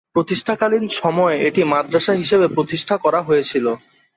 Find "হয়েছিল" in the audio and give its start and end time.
3.21-3.65